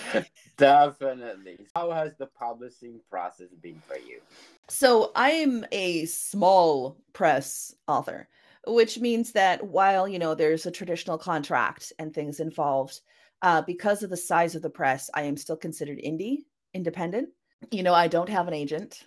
[0.58, 1.66] Definitely.
[1.74, 4.20] How has the publishing process been for you?
[4.70, 8.28] So, I'm a small press author,
[8.68, 13.00] which means that while, you know, there's a traditional contract and things involved,
[13.42, 17.30] uh, because of the size of the press, I am still considered indie, independent.
[17.72, 19.02] You know, I don't have an agent.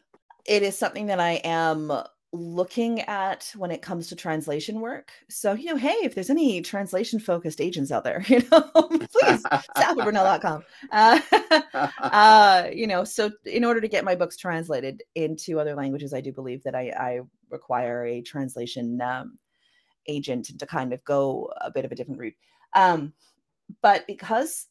[0.46, 1.94] It is something that I am
[2.34, 5.12] looking at when it comes to translation work.
[5.30, 9.44] So, you know, hey, if there's any translation focused agents out there, you know, please,
[9.78, 10.64] saphaburnell.com.
[10.92, 11.20] Uh,
[12.00, 16.22] uh, you know, so in order to get my books translated into other languages, I
[16.22, 17.20] do believe that I, I
[17.52, 19.38] require a translation um,
[20.08, 22.36] agent to kind of go a bit of a different route.
[22.74, 23.14] Um,
[23.84, 24.68] but because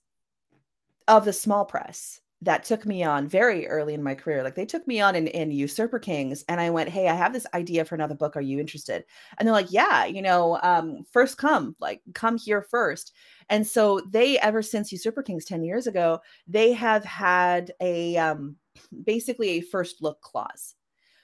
[1.07, 4.43] of the small press, that took me on very early in my career.
[4.43, 7.33] Like they took me on in, in Usurper Kings, and I went, "Hey, I have
[7.33, 8.37] this idea for another book.
[8.37, 9.05] Are you interested?"
[9.39, 13.13] And they're like, "Yeah, you know, um, first come, like come here first.
[13.49, 18.57] And so they, ever since Usurper Kings ten years ago, they have had a um,
[19.05, 20.75] basically a first look clause,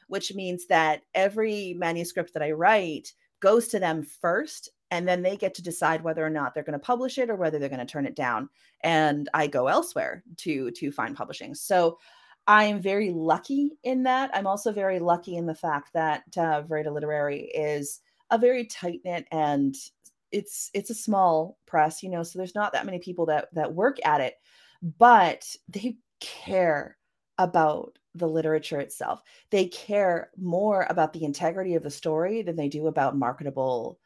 [0.06, 5.36] which means that every manuscript that I write goes to them first and then they
[5.36, 7.78] get to decide whether or not they're going to publish it or whether they're going
[7.78, 8.48] to turn it down.
[8.82, 11.54] And i go elsewhere to to find publishing.
[11.54, 11.98] So
[12.46, 14.30] i'm very lucky in that.
[14.32, 19.00] I'm also very lucky in the fact that uh, verita literary is a very tight
[19.04, 19.74] knit and
[20.30, 23.72] it's it's a small press you know so there's not that many people that that
[23.72, 24.34] work at it
[24.98, 26.96] but they care
[27.38, 32.68] about the literature itself they care more about the integrity of the story than they
[32.68, 33.98] do about marketable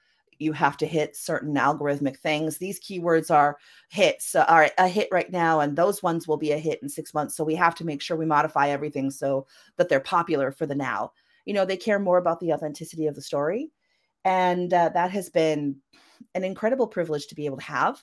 [0.42, 2.58] you have to hit certain algorithmic things.
[2.58, 6.52] These keywords are hits, uh, are a hit right now, and those ones will be
[6.52, 7.36] a hit in six months.
[7.36, 9.46] So we have to make sure we modify everything so
[9.76, 11.12] that they're popular for the now.
[11.44, 13.70] You know, they care more about the authenticity of the story.
[14.24, 15.76] And uh, that has been
[16.34, 18.02] an incredible privilege to be able to have.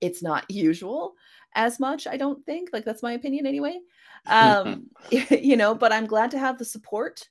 [0.00, 1.14] It's not usual
[1.54, 2.70] as much, I don't think.
[2.72, 3.80] Like, that's my opinion anyway.
[4.26, 7.28] Um, you know, but I'm glad to have the support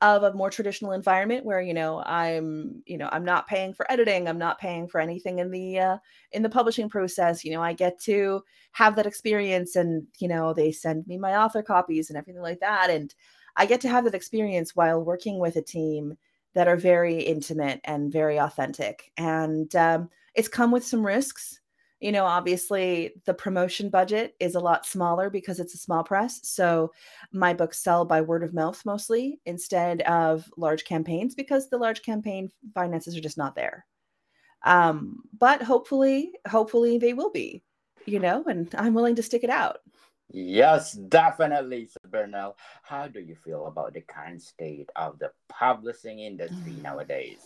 [0.00, 3.90] of a more traditional environment where you know i'm you know i'm not paying for
[3.92, 5.98] editing i'm not paying for anything in the uh,
[6.32, 7.44] in the publishing process.
[7.44, 11.36] You know i get to have that experience and you know they send me my
[11.36, 12.90] author copies and everything like that.
[12.90, 13.14] And
[13.56, 16.16] i get to have that experience while working with a team
[16.54, 19.12] that are very intimate and very authentic.
[19.16, 21.60] And um, it's come with some risks
[22.00, 26.40] you know obviously the promotion budget is a lot smaller because it's a small press
[26.42, 26.90] so
[27.32, 32.02] my books sell by word of mouth mostly instead of large campaigns because the large
[32.02, 33.86] campaign finances are just not there
[34.64, 37.62] um, but hopefully hopefully they will be
[38.06, 39.78] you know and i'm willing to stick it out
[40.32, 42.56] Yes, definitely, Burnell.
[42.82, 47.38] How do you feel about the current state of the publishing industry nowadays?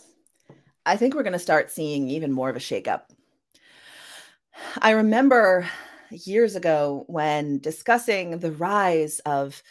[0.84, 3.04] I think we're going to start seeing even more of a shakeup.
[4.78, 5.68] I remember
[6.10, 9.62] years ago when discussing the rise of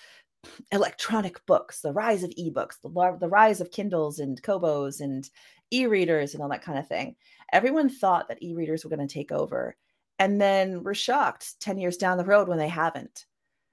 [0.71, 5.29] electronic books, the rise of ebooks, the, the rise of Kindles and Kobos and
[5.71, 7.15] e readers and all that kind of thing.
[7.51, 9.75] Everyone thought that e readers were going to take over.
[10.19, 13.25] And then we're shocked 10 years down the road when they haven't.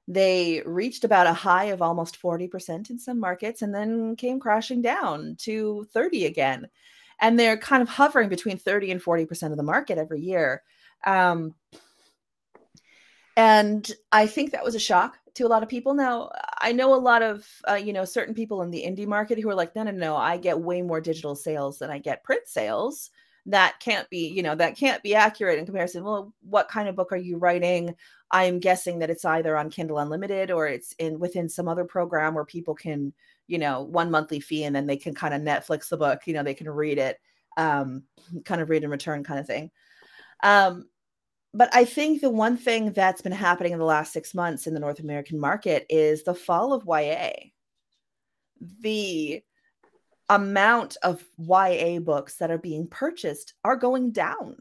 [0.08, 4.82] They reached about a high of almost 40% in some markets and then came crashing
[4.82, 6.68] down to 30 again.
[7.20, 10.62] And they're kind of hovering between 30 and 40% of the market every year.
[11.04, 11.54] Um,
[13.36, 15.94] and I think that was a shock to a lot of people.
[15.94, 19.38] Now, I know a lot of, uh, you know, certain people in the indie market
[19.38, 22.24] who are like, no, no, no, I get way more digital sales than I get
[22.24, 23.10] print sales.
[23.46, 26.04] That can't be, you know, that can't be accurate in comparison.
[26.04, 27.94] Well, what kind of book are you writing?
[28.30, 32.34] I'm guessing that it's either on Kindle Unlimited or it's in within some other program
[32.34, 33.12] where people can,
[33.46, 36.34] you know, one monthly fee and then they can kind of Netflix the book, you
[36.34, 37.18] know, they can read it,
[37.56, 38.02] um,
[38.44, 39.70] kind of read and return kind of thing.
[40.42, 40.86] Um,
[41.52, 44.74] but I think the one thing that's been happening in the last six months in
[44.74, 47.30] the North American market is the fall of YA.
[48.80, 49.42] The
[50.28, 54.56] amount of YA books that are being purchased are going down.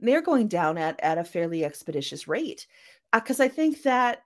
[0.00, 2.66] They're going down at, at a fairly expeditious rate.
[3.12, 4.22] Because uh, I think that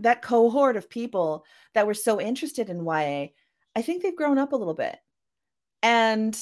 [0.00, 3.26] that cohort of people that were so interested in YA,
[3.76, 4.96] I think they've grown up a little bit.
[5.82, 6.36] And,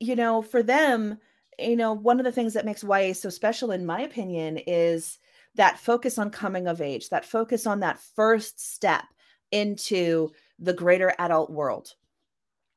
[0.00, 1.18] you know, for them,
[1.58, 5.18] you know, one of the things that makes YA so special, in my opinion, is
[5.54, 9.04] that focus on coming of age, that focus on that first step
[9.50, 11.94] into the greater adult world,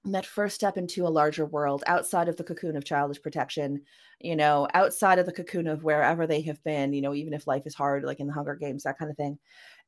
[0.05, 3.81] that first step into a larger world outside of the cocoon of childish protection,
[4.19, 7.45] you know, outside of the cocoon of wherever they have been, you know, even if
[7.45, 9.37] life is hard, like in the Hunger Games, that kind of thing.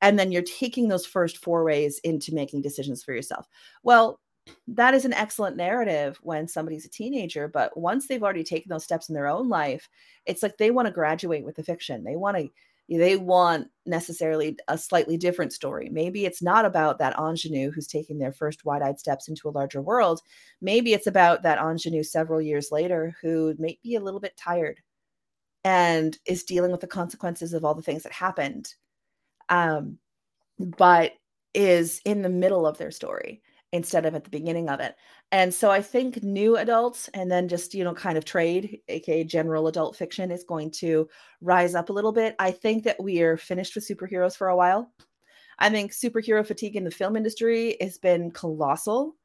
[0.01, 3.47] And then you're taking those first forays into making decisions for yourself.
[3.81, 4.19] Well,
[4.67, 8.83] that is an excellent narrative when somebody's a teenager but once they've already taken those
[8.83, 9.89] steps in their own life
[10.25, 12.03] it's like they want to graduate with the fiction.
[12.03, 12.49] They want to
[12.89, 15.89] they want necessarily a slightly different story.
[15.89, 19.81] Maybe it's not about that ingenue who's taking their first wide-eyed steps into a larger
[19.81, 20.19] world.
[20.61, 24.81] Maybe it's about that ingenue several years later who may be a little bit tired
[25.63, 28.73] and is dealing with the consequences of all the things that happened
[29.47, 29.97] um,
[30.59, 31.13] but
[31.53, 33.41] is in the middle of their story
[33.73, 34.95] instead of at the beginning of it.
[35.31, 39.23] And so I think new adults and then just, you know, kind of trade, aka
[39.23, 41.09] general adult fiction, is going to
[41.41, 42.35] rise up a little bit.
[42.37, 44.93] I think that we are finished with superheroes for a while.
[45.57, 49.15] I think superhero fatigue in the film industry has been colossal.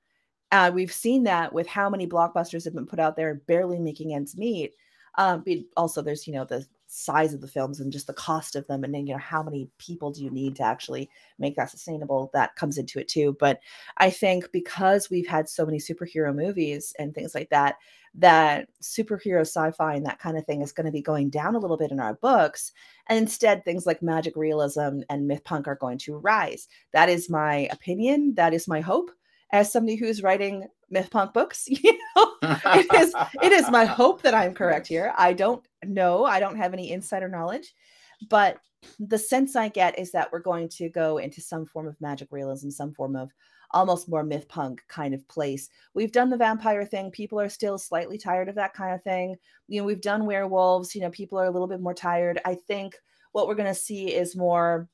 [0.50, 4.14] Uh, we've seen that with how many blockbusters have been put out there, barely making
[4.14, 4.72] ends meet.
[5.18, 5.44] Um,
[5.76, 8.82] also, there's you know the size of the films and just the cost of them
[8.82, 12.30] and then you know how many people do you need to actually make that sustainable
[12.32, 13.36] that comes into it too.
[13.38, 13.60] But
[13.98, 17.76] i think because we've had so many superhero movies and things like that
[18.14, 21.58] that superhero sci-fi and that kind of thing is going to be going down a
[21.58, 22.72] little bit in our books.
[23.06, 26.68] And instead things like magic realism and myth punk are going to rise.
[26.92, 28.34] That is my opinion.
[28.34, 29.10] That is my hope
[29.52, 32.34] as somebody who's writing myth punk books you know?
[32.42, 35.12] It is it is my hope that i'm correct here.
[35.16, 36.24] I don't know.
[36.24, 37.74] I don't have any insider knowledge.
[38.28, 38.58] But
[39.00, 42.28] the sense i get is that we're going to go into some form of magic
[42.30, 43.28] realism some form of
[43.72, 45.68] almost more myth punk kind of place.
[45.94, 47.10] We've done the vampire thing.
[47.10, 49.36] People are still slightly tired of that kind of thing.
[49.66, 50.94] You know we've done werewolves.
[50.94, 52.40] You know people are a little bit more tired.
[52.44, 52.96] I think
[53.32, 54.88] what we're going to see is more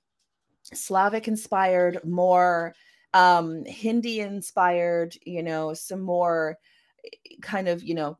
[0.72, 2.74] slavic inspired more
[3.14, 6.58] um Hindi inspired, you know, some more
[7.06, 8.18] eh, kind of, you know,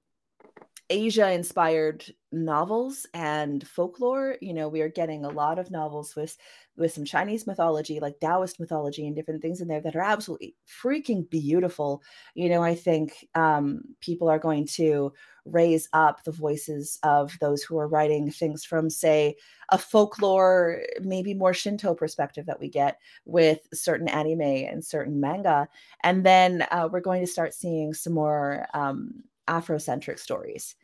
[0.90, 4.36] Asia inspired novels and folklore.
[4.40, 6.36] You know, we are getting a lot of novels with
[6.76, 10.56] with some Chinese mythology, like Taoist mythology and different things in there that are absolutely
[10.82, 12.02] freaking beautiful.
[12.34, 15.12] You know, I think um, people are going to
[15.44, 19.36] raise up the voices of those who are writing things from, say,
[19.70, 25.68] a folklore, maybe more Shinto perspective that we get with certain anime and certain manga.
[26.02, 30.74] And then uh, we're going to start seeing some more um, Afrocentric stories.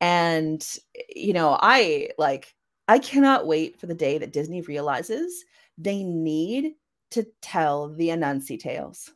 [0.00, 0.66] And,
[1.14, 2.54] you know, I like,
[2.88, 5.44] I cannot wait for the day that Disney realizes
[5.78, 6.72] they need
[7.10, 9.10] to tell the Anansi tales.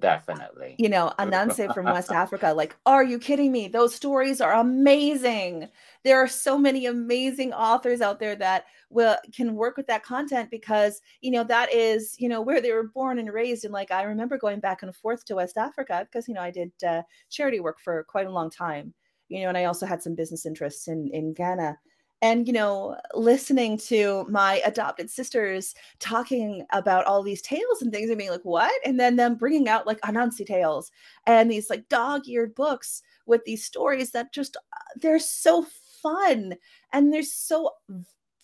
[0.00, 0.76] Definitely.
[0.78, 2.52] You know, Anansi from West Africa.
[2.52, 3.68] Like, are you kidding me?
[3.68, 5.68] Those stories are amazing.
[6.04, 10.50] There are so many amazing authors out there that will can work with that content
[10.50, 13.64] because you know that is you know where they were born and raised.
[13.64, 16.50] And like, I remember going back and forth to West Africa because you know I
[16.50, 18.94] did uh, charity work for quite a long time.
[19.28, 21.78] You know, and I also had some business interests in in Ghana
[22.22, 28.10] and you know listening to my adopted sisters talking about all these tales and things
[28.10, 28.72] and being like what?
[28.84, 30.90] and then them bringing out like anansi tales
[31.26, 35.66] and these like dog-eared books with these stories that just uh, they're so
[36.02, 36.54] fun
[36.92, 37.70] and they're so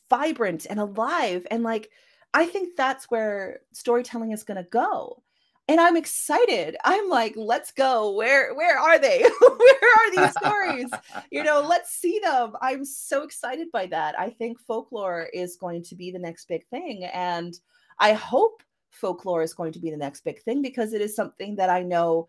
[0.09, 1.91] vibrant and alive and like
[2.35, 5.23] i think that's where storytelling is going to go
[5.69, 6.77] and I'm excited.
[6.85, 8.13] I'm like, let's go.
[8.13, 9.23] Where where are they?
[9.41, 10.91] where are these stories?
[11.31, 12.53] you know, let's see them.
[12.63, 14.19] I'm so excited by that.
[14.19, 17.59] I think folklore is going to be the next big thing and
[17.99, 21.57] I hope folklore is going to be the next big thing because it is something
[21.57, 22.29] that I know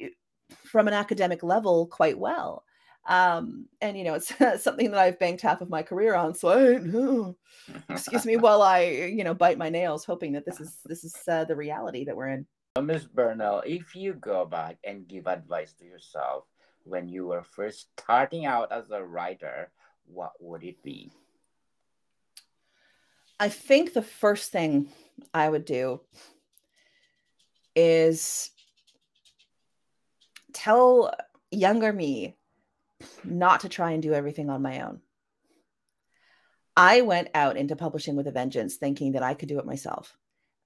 [0.00, 0.08] eh,
[0.64, 2.64] from an academic level quite well.
[3.08, 6.34] Um, and you know, it's something that I've banked half of my career on.
[6.34, 10.78] So I, excuse me, while I, you know, bite my nails, hoping that this is
[10.84, 12.46] this is uh, the reality that we're in.
[12.82, 16.44] Miss Burnell, if you go back and give advice to yourself
[16.84, 19.70] when you were first starting out as a writer,
[20.06, 21.10] what would it be?
[23.38, 24.88] I think the first thing
[25.34, 26.00] I would do
[27.74, 28.50] is
[30.52, 31.12] tell
[31.50, 32.36] younger me
[33.24, 35.00] not to try and do everything on my own.
[36.76, 40.16] I went out into publishing with a vengeance thinking that I could do it myself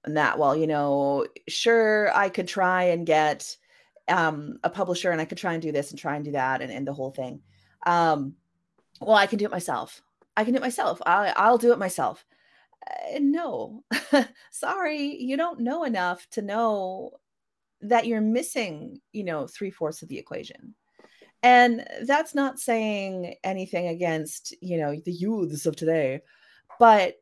[0.05, 3.55] that well you know sure i could try and get
[4.07, 6.61] um, a publisher and i could try and do this and try and do that
[6.61, 7.41] and, and the whole thing.
[7.85, 8.35] Um,
[8.99, 10.01] well i can do it myself.
[10.35, 11.01] I can do it myself.
[11.05, 12.25] I, i'll do it myself.
[12.87, 13.83] Uh, no.
[14.51, 17.11] Sorry you don't know enough to know
[17.81, 20.75] that you're missing you know three-fourths of the equation.
[21.43, 26.21] And that's not saying anything against you know the youths of today
[26.81, 27.20] but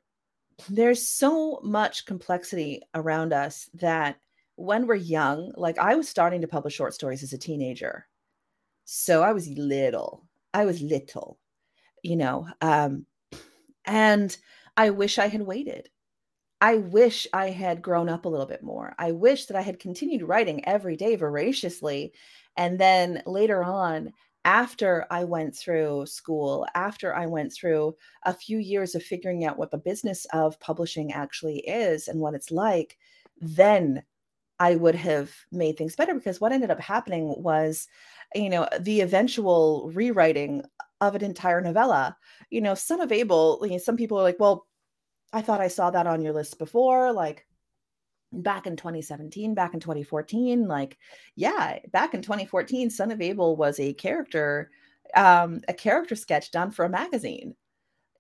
[0.68, 4.18] there's so much complexity around us that
[4.56, 8.08] when we're young, like I was starting to publish short stories as a teenager.
[8.86, 10.26] So I was little.
[10.54, 11.38] I was little,
[12.04, 12.48] you know.
[12.62, 13.06] Um,
[13.86, 14.36] and
[14.76, 15.90] I wish I had waited.
[16.62, 18.94] I wish I had grown up a little bit more.
[19.00, 22.12] I wish that I had continued writing every day voraciously.
[22.58, 24.12] And then later on,
[24.50, 27.96] after I went through school, after I went through
[28.26, 32.34] a few years of figuring out what the business of publishing actually is and what
[32.34, 32.98] it's like,
[33.40, 34.02] then
[34.60, 37.88] I would have made things better because what ended up happening was,
[38.34, 40.64] you know, the eventual rewriting
[41.00, 42.18] of an entire novella.
[42.50, 44.66] You know, Son of Abel, you know, some people are like, well,
[45.32, 47.14] I thought I saw that on your list before.
[47.14, 47.46] Like,
[48.32, 50.98] back in 2017 back in 2014 like
[51.36, 54.70] yeah back in 2014 son of abel was a character
[55.16, 57.56] um a character sketch done for a magazine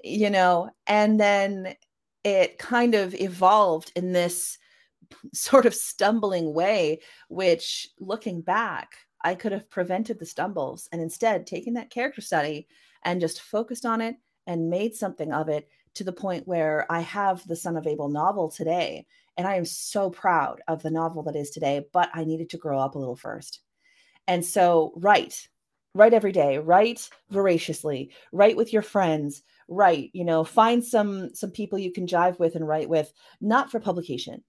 [0.04, 0.70] you know?
[0.88, 1.76] And then
[2.24, 4.58] it kind of evolved in this
[5.34, 7.00] sort of stumbling way
[7.30, 8.92] which looking back
[9.24, 12.68] i could have prevented the stumbles and instead taken that character study
[13.04, 17.00] and just focused on it and made something of it to the point where i
[17.00, 19.06] have the son of abel novel today
[19.40, 22.58] and I am so proud of the novel that is today, but I needed to
[22.58, 23.62] grow up a little first.
[24.28, 25.48] And so, write,
[25.96, 31.52] write every day, write voraciously, write with your friends, write, you know, find some some
[31.52, 34.44] people you can jive with and write with, not for publication,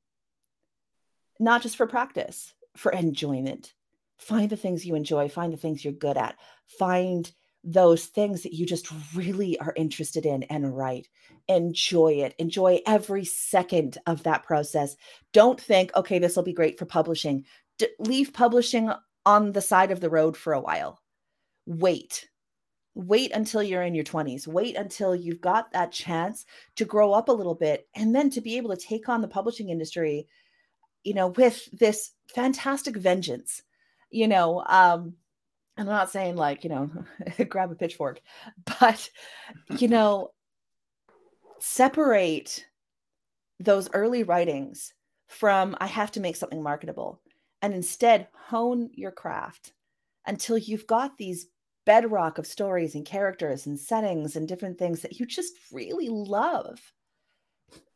[1.38, 3.72] not just for practice, for enjoyment.
[4.18, 6.34] Find the things you enjoy, find the things you're good at,
[6.66, 7.30] find
[7.62, 11.08] those things that you just really are interested in and write.
[11.48, 12.34] Enjoy it.
[12.38, 14.96] Enjoy every second of that process.
[15.32, 17.44] Don't think, okay, this will be great for publishing.
[17.78, 18.90] D- leave publishing
[19.26, 21.00] on the side of the road for a while.
[21.66, 22.28] Wait.
[22.94, 24.46] Wait until you're in your 20s.
[24.46, 26.46] Wait until you've got that chance
[26.76, 29.28] to grow up a little bit and then to be able to take on the
[29.28, 30.26] publishing industry,
[31.04, 33.62] you know, with this fantastic vengeance.
[34.10, 35.14] You know, um,
[35.80, 36.90] I'm not saying like, you know,
[37.48, 38.20] grab a pitchfork,
[38.80, 39.08] but,
[39.78, 40.28] you know,
[41.58, 42.66] separate
[43.58, 44.92] those early writings
[45.26, 47.22] from I have to make something marketable
[47.62, 49.72] and instead hone your craft
[50.26, 51.46] until you've got these
[51.86, 56.78] bedrock of stories and characters and settings and different things that you just really love.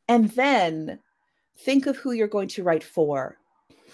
[0.08, 1.00] And then
[1.58, 3.36] think of who you're going to write for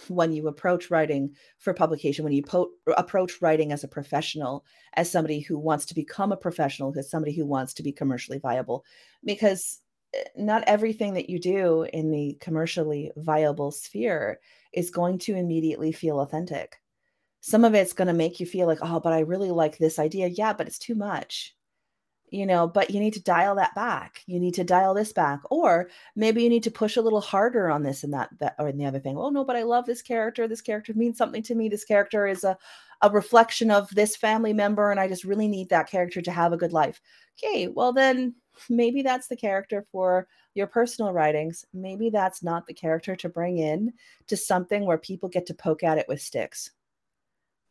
[0.08, 5.10] when you approach writing for publication, when you po- approach writing as a professional, as
[5.10, 8.84] somebody who wants to become a professional, as somebody who wants to be commercially viable,
[9.24, 9.80] because
[10.14, 14.40] eh, not everything that you do in the commercially viable sphere
[14.72, 16.76] is going to immediately feel authentic.
[17.40, 19.98] Some of it's going to make you feel like, oh, but I really like this
[19.98, 20.28] idea.
[20.28, 21.56] Yeah, but it's too much
[22.32, 24.22] you know but you need to dial that back.
[24.26, 25.40] You need to dial this back.
[25.50, 28.70] Or maybe you need to push a little harder on this and that that or
[28.72, 29.16] the other thing.
[29.16, 30.48] Oh no but i love this character.
[30.48, 31.68] This character means something to me.
[31.68, 32.56] This character is a,
[33.02, 36.52] a reflection of this family member and i just really need that character to have
[36.52, 37.00] a good life.
[37.42, 38.34] Okay well then
[38.68, 41.64] maybe that's the character for your personal writings.
[41.72, 43.92] Maybe that's not the character to bring in
[44.26, 46.70] to something where people get to poke at it with sticks.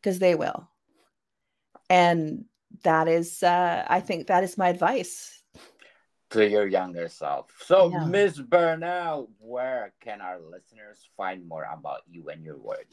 [0.00, 0.68] Because they will.
[1.90, 2.46] And
[2.82, 5.36] that is uh, i think that is my advice.
[6.30, 7.50] To your younger self.
[7.66, 8.04] So yeah.
[8.04, 12.86] miss burnell where can our listeners find more about you and your work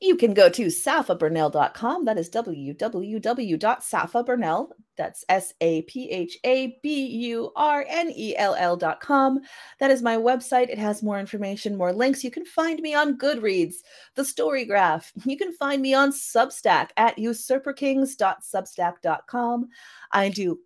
[0.00, 2.04] you can go to saphaburnell.com.
[2.04, 4.68] That is www.saphaburnell.
[4.96, 9.40] That's S A P H A B U R N E L L.com.
[9.78, 10.68] That is my website.
[10.68, 12.22] It has more information, more links.
[12.24, 13.76] You can find me on Goodreads,
[14.14, 15.12] The Story Graph.
[15.24, 19.68] You can find me on Substack at usurperkings.substack.com.
[20.12, 20.60] I do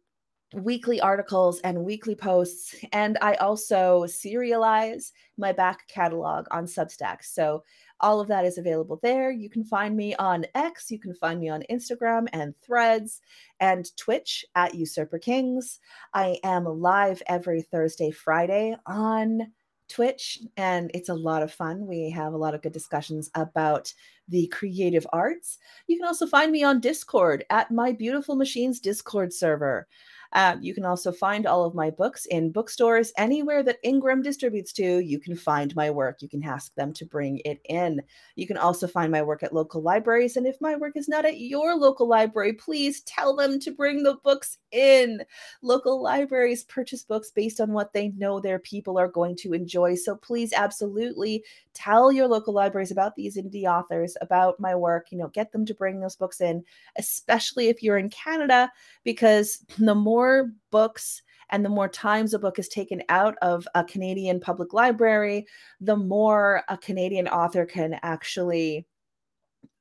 [0.55, 2.75] weekly articles and weekly posts.
[2.93, 7.25] And I also serialize my back catalog on Substack.
[7.25, 7.63] So
[8.01, 9.31] all of that is available there.
[9.31, 13.21] You can find me on X, you can find me on Instagram and Threads
[13.61, 15.81] and Twitch at Usurper Kings.
[16.15, 19.53] I am live every Thursday, Friday on
[19.89, 21.87] Twitch, and it's a lot of fun.
[21.87, 23.93] We have a lot of good discussions about
[24.29, 25.59] the creative arts.
[25.89, 29.89] You can also find me on Discord at My Beautiful Machines Discord server.
[30.33, 33.13] Uh, you can also find all of my books in bookstores.
[33.17, 36.23] Anywhere that Ingram distributes to, you can find my work.
[36.23, 38.01] You can ask them to bring it in.
[38.37, 40.37] You can also find my work at local libraries.
[40.37, 44.03] And if my work is not at your local library, please tell them to bring
[44.03, 45.23] the books in.
[45.63, 49.95] Local libraries purchase books based on what they know their people are going to enjoy.
[49.95, 55.19] So please absolutely tell your local libraries about these indie authors, about my work, you
[55.19, 56.63] know, get them to bring those books in,
[56.97, 58.71] especially if you're in Canada,
[59.05, 63.67] because the more more books and the more times a book is taken out of
[63.75, 65.47] a Canadian public library,
[65.81, 68.87] the more a Canadian author can actually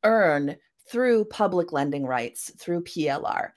[0.03, 0.55] earn
[0.89, 3.49] through public lending rights, through PLR.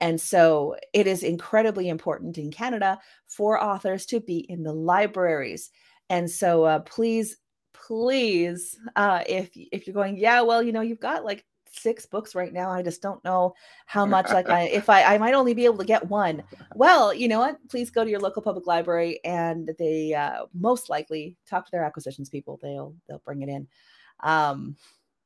[0.00, 5.70] And so it is incredibly important in Canada for authors to be in the libraries.
[6.08, 7.36] And so uh, please,
[7.74, 12.34] please, uh, if if you're going, yeah, well, you know, you've got like six books
[12.34, 12.70] right now.
[12.70, 13.54] I just don't know
[13.86, 16.42] how much like I if I I might only be able to get one.
[16.74, 17.58] Well, you know what?
[17.68, 21.84] Please go to your local public library and they uh, most likely talk to their
[21.84, 22.58] acquisitions people.
[22.62, 23.66] They'll they'll bring it in.
[24.20, 24.76] Um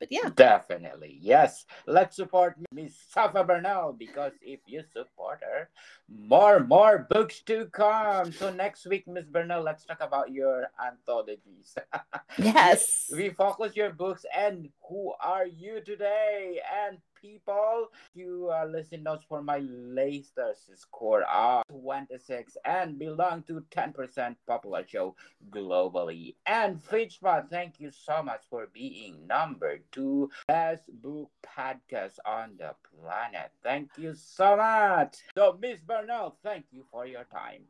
[0.03, 0.31] but yeah.
[0.35, 1.17] Definitely.
[1.21, 1.65] Yes.
[1.87, 5.71] Let's support Miss Sapha Burnell because if you support her,
[6.09, 8.33] more, more books to come.
[8.33, 11.79] So next week, Miss Burnell, let's talk about your anthologies.
[12.37, 13.13] yes.
[13.13, 16.59] we focus your books and who are you today?
[16.85, 17.89] And people.
[18.15, 24.85] You uh, listen notes for my latest score of 26 and belong to 10% popular
[24.87, 25.15] show
[25.51, 26.35] globally.
[26.47, 32.75] And Feedspot, thank you so much for being number two best book podcast on the
[33.01, 33.51] planet.
[33.63, 35.17] Thank you so much.
[35.37, 37.63] So, Miss Burnell, thank you for your time.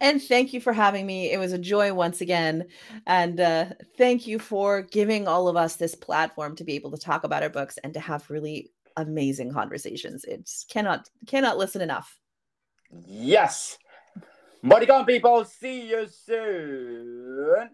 [0.00, 1.32] And thank you for having me.
[1.32, 2.66] It was a joy once again.
[3.06, 6.98] And uh, thank you for giving all of us this platform to be able to
[6.98, 10.24] talk about our books and to have really amazing conversations.
[10.24, 12.18] It's cannot cannot listen enough.
[13.06, 13.78] Yes.
[14.62, 15.44] Morning, people.
[15.44, 17.70] See you soon.